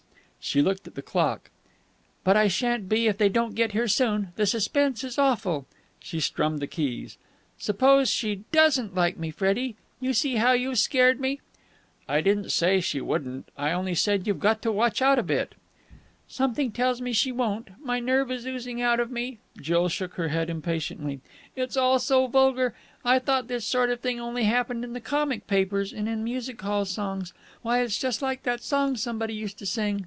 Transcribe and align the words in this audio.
She 0.43 0.63
looked 0.63 0.87
at 0.87 0.95
the 0.95 1.03
clock. 1.03 1.51
"But 2.23 2.35
I 2.35 2.47
shan't 2.47 2.89
be 2.89 3.05
if 3.07 3.19
they 3.19 3.29
don't 3.29 3.53
get 3.53 3.73
here 3.73 3.87
soon. 3.87 4.29
The 4.37 4.47
suspense 4.47 5.03
is 5.03 5.19
awful." 5.19 5.67
She 5.99 6.19
strummed 6.19 6.59
the 6.59 6.65
keys. 6.65 7.19
"Suppose 7.59 8.09
she 8.09 8.41
doesn't 8.51 8.95
like 8.95 9.17
me, 9.17 9.29
Freddie! 9.29 9.75
You 9.99 10.13
see 10.13 10.37
how 10.37 10.53
you've 10.53 10.79
scared 10.79 11.19
me." 11.19 11.41
"I 12.09 12.21
didn't 12.21 12.49
say 12.49 12.81
she 12.81 12.99
wouldn't. 12.99 13.49
I 13.55 13.71
only 13.71 13.93
said 13.93 14.25
you'd 14.25 14.39
got 14.39 14.63
to 14.63 14.71
watch 14.71 14.99
out 14.99 15.19
a 15.19 15.23
bit." 15.23 15.53
"Something 16.27 16.71
tells 16.71 17.01
me 17.01 17.13
she 17.13 17.31
won't. 17.31 17.69
My 17.79 17.99
nerve 17.99 18.31
is 18.31 18.47
oozing 18.47 18.81
out 18.81 18.99
of 18.99 19.11
me." 19.11 19.37
Jill 19.61 19.89
shook 19.89 20.15
her 20.15 20.29
head 20.29 20.49
impatiently. 20.49 21.21
"It's 21.55 21.77
all 21.77 21.99
so 21.99 22.25
vulgar! 22.25 22.73
I 23.05 23.19
thought 23.19 23.47
this 23.47 23.63
sort 23.67 23.91
of 23.91 23.99
thing 23.99 24.19
only 24.19 24.45
happened 24.45 24.83
in 24.83 24.93
the 24.93 25.01
comic 25.01 25.45
papers 25.45 25.93
and 25.93 26.09
in 26.09 26.23
music 26.23 26.59
hall 26.59 26.85
songs. 26.85 27.31
Why, 27.61 27.81
it's 27.83 27.99
just 27.99 28.23
like 28.23 28.41
that 28.41 28.63
song 28.63 28.97
somebody 28.97 29.35
used 29.35 29.59
to 29.59 29.67
sing." 29.67 29.99